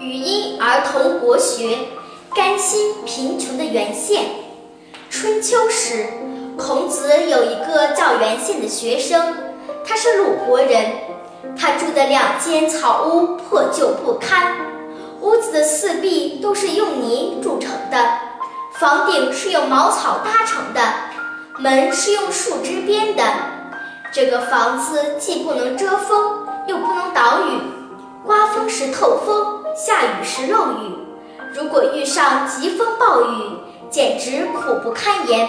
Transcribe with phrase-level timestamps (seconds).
[0.00, 1.78] 语音儿童国学，
[2.34, 4.24] 甘心贫穷的原县。
[5.08, 6.06] 春秋时，
[6.58, 9.34] 孔子有一个叫原县的学生，
[9.86, 10.90] 他是鲁国人。
[11.56, 14.56] 他住的两间草屋破旧不堪，
[15.20, 17.96] 屋子的四壁都是用泥筑成的，
[18.72, 20.80] 房顶是用茅草搭成的，
[21.58, 23.22] 门是用树枝编的。
[24.12, 27.60] 这个房子既不能遮风，又不能挡雨，
[28.24, 29.55] 刮风时透风。
[29.76, 30.96] 下雨时漏雨，
[31.52, 33.58] 如果遇上疾风暴雨，
[33.90, 35.46] 简直苦不堪言。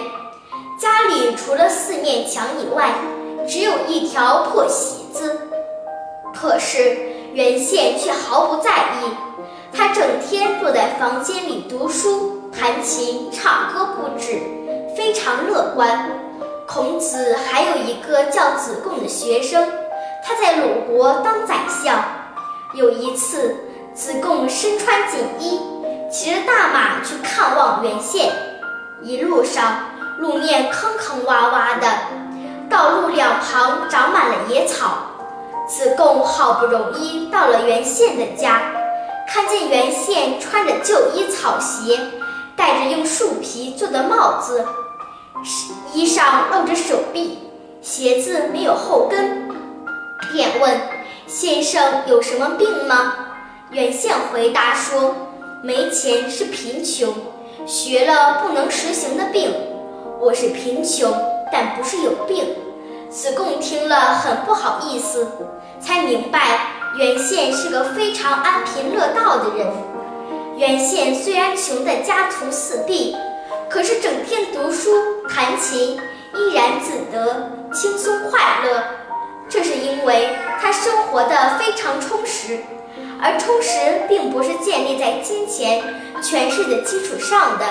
[0.78, 2.90] 家里除了四面墙以外，
[3.48, 5.48] 只有一条破席子。
[6.34, 6.98] 可是
[7.32, 8.70] 原宪却毫不在
[9.00, 9.16] 意，
[9.72, 14.42] 他整天坐在房间里读书、弹琴、唱歌不止，
[14.94, 16.20] 非常乐观。
[16.66, 19.66] 孔子还有一个叫子贡的学生，
[20.22, 22.04] 他在鲁国当宰相。
[22.74, 23.56] 有一次。
[23.98, 25.60] 子贡身穿锦衣，
[26.08, 28.32] 骑着大马去看望原宪。
[29.02, 29.86] 一路上，
[30.18, 31.88] 路面坑坑洼洼的，
[32.70, 34.98] 道路两旁长满了野草。
[35.66, 38.72] 子贡好不容易到了原宪的家，
[39.26, 41.98] 看见原宪穿着旧衣草鞋，
[42.54, 44.64] 戴着用树皮做的帽子，
[45.92, 47.40] 衣上露着手臂，
[47.82, 49.48] 鞋子没有后跟，
[50.32, 50.80] 便问
[51.26, 53.14] ：“先生有什么病吗？”
[53.70, 55.14] 原宪回答说
[55.62, 57.14] ：“没钱是贫穷，
[57.66, 59.54] 学了不能实行的病。
[60.18, 61.12] 我是贫穷，
[61.52, 62.46] 但不是有病。”
[63.10, 65.28] 子贡听了很不好意思，
[65.78, 66.40] 才明白
[66.98, 69.66] 原宪是个非常安贫乐道的人。
[70.56, 73.14] 原宪虽然穷得家徒四壁，
[73.68, 74.90] 可是整天读书
[75.28, 76.00] 弹琴，
[76.34, 78.82] 怡然自得，轻松快乐。
[79.46, 82.60] 这是因为他生活得非常充实。
[83.20, 85.82] 而充实并不是建立在金钱、
[86.22, 87.64] 权势的基础上的。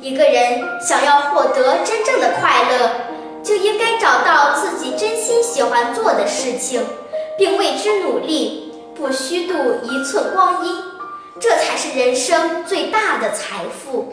[0.00, 2.90] 一个人想要获得真正的快乐，
[3.42, 6.82] 就应该找到自己真心喜欢做的事情，
[7.38, 10.76] 并为之努力，不虚度一寸光阴。
[11.40, 14.12] 这才是人生最大的财富。